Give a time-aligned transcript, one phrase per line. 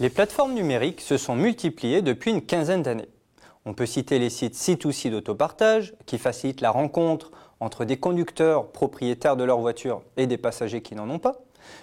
[0.00, 3.08] Les plateformes numériques se sont multipliées depuis une quinzaine d'années.
[3.64, 9.36] On peut citer les sites C2C d'autopartage qui facilitent la rencontre entre des conducteurs propriétaires
[9.36, 11.40] de leur voiture et des passagers qui n'en ont pas,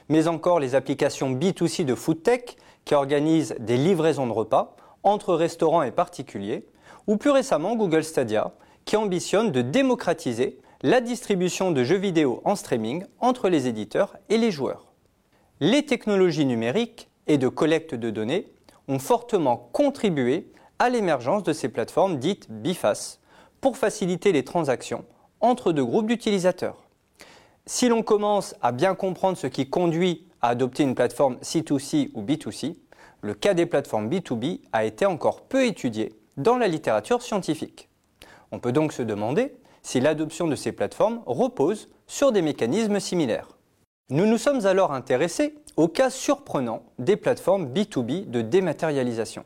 [0.07, 2.55] mais encore les applications B2C de FoodTech
[2.85, 6.65] qui organisent des livraisons de repas entre restaurants et particuliers,
[7.07, 8.53] ou plus récemment Google Stadia
[8.85, 14.37] qui ambitionne de démocratiser la distribution de jeux vidéo en streaming entre les éditeurs et
[14.37, 14.93] les joueurs.
[15.59, 18.47] Les technologies numériques et de collecte de données
[18.87, 23.19] ont fortement contribué à l'émergence de ces plateformes dites BIFAS
[23.61, 25.05] pour faciliter les transactions
[25.41, 26.83] entre deux groupes d'utilisateurs.
[27.65, 32.21] Si l'on commence à bien comprendre ce qui conduit à adopter une plateforme C2C ou
[32.21, 32.75] B2C,
[33.21, 37.89] le cas des plateformes B2B a été encore peu étudié dans la littérature scientifique.
[38.51, 43.54] On peut donc se demander si l'adoption de ces plateformes repose sur des mécanismes similaires.
[44.11, 49.45] Nous nous sommes alors intéressés au cas surprenant des plateformes B2B de dématérialisation,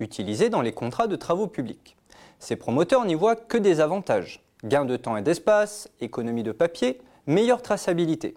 [0.00, 1.96] utilisées dans les contrats de travaux publics.
[2.40, 7.00] Ces promoteurs n'y voient que des avantages gain de temps et d'espace, économie de papier,
[7.28, 8.34] meilleure traçabilité.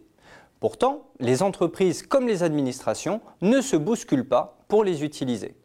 [0.59, 5.55] Pourtant, les entreprises comme les administrations ne se bousculent pas pour les utiliser.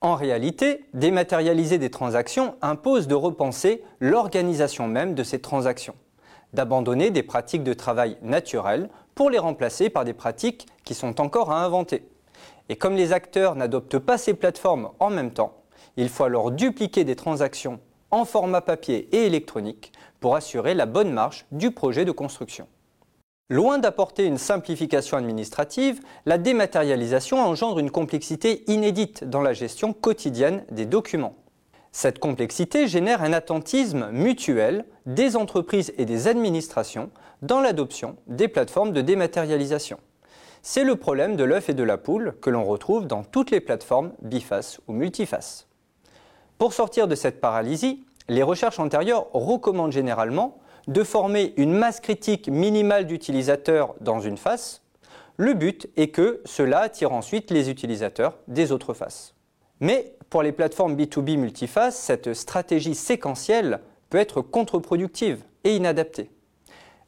[0.00, 5.96] En réalité, dématérialiser des transactions impose de repenser l'organisation même de ces transactions,
[6.52, 11.50] d'abandonner des pratiques de travail naturelles pour les remplacer par des pratiques qui sont encore
[11.50, 12.08] à inventer.
[12.68, 15.62] Et comme les acteurs n'adoptent pas ces plateformes en même temps,
[15.96, 21.12] il faut alors dupliquer des transactions en format papier et électronique pour assurer la bonne
[21.12, 22.66] marche du projet de construction.
[23.50, 30.64] Loin d'apporter une simplification administrative, la dématérialisation engendre une complexité inédite dans la gestion quotidienne
[30.70, 31.34] des documents.
[31.94, 37.10] Cette complexité génère un attentisme mutuel des entreprises et des administrations
[37.42, 39.98] dans l'adoption des plateformes de dématérialisation.
[40.62, 43.60] C'est le problème de l'œuf et de la poule que l'on retrouve dans toutes les
[43.60, 45.66] plateformes biface ou multiface.
[46.56, 50.58] Pour sortir de cette paralysie, les recherches antérieures recommandent généralement
[50.88, 54.82] de former une masse critique minimale d'utilisateurs dans une face.
[55.36, 59.34] Le but est que cela attire ensuite les utilisateurs des autres faces.
[59.80, 66.30] Mais pour les plateformes B2B multiface, cette stratégie séquentielle peut être contre-productive et inadaptée.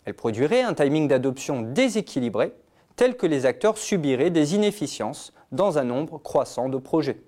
[0.04, 2.52] Elle produirait un timing d'adoption déséquilibré,
[2.96, 7.22] tel que les acteurs subiraient des inefficiences dans un nombre croissant de projets.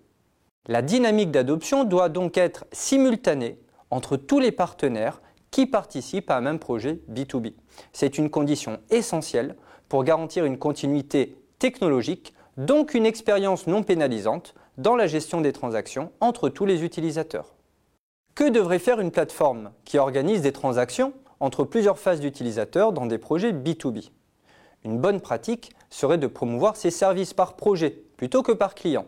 [0.66, 3.58] La dynamique d'adoption doit donc être simultanée
[3.90, 7.54] entre tous les partenaires qui participent à un même projet B2B.
[7.94, 9.56] C'est une condition essentielle
[9.88, 16.12] pour garantir une continuité technologique, donc une expérience non pénalisante dans la gestion des transactions
[16.20, 17.54] entre tous les utilisateurs.
[18.34, 23.19] Que devrait faire une plateforme qui organise des transactions entre plusieurs phases d'utilisateurs dans des
[23.19, 24.10] projets B2B
[24.84, 29.06] Une bonne pratique serait de promouvoir ses services par projet plutôt que par client.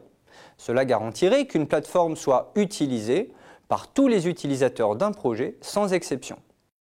[0.57, 3.33] Cela garantirait qu'une plateforme soit utilisée
[3.69, 6.39] par tous les utilisateurs d'un projet sans exception.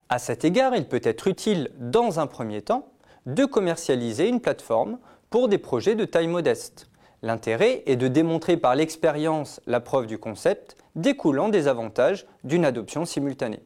[0.08, 2.88] À cet égard, il peut être utile, dans un premier temps,
[3.26, 4.98] de commercialiser une plateforme
[5.30, 6.88] pour des projets de taille modeste.
[7.22, 13.04] L'intérêt est de démontrer par l'expérience la preuve du concept découlant des avantages d'une adoption
[13.04, 13.62] simultanée.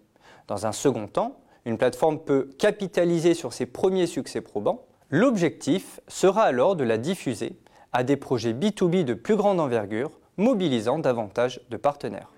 [0.47, 4.85] Dans un second temps, une plateforme peut capitaliser sur ses premiers succès probants.
[5.11, 7.57] L'objectif sera alors de la diffuser
[7.93, 12.31] à des projets B2B de plus grande envergure, mobilisant davantage de partenaires.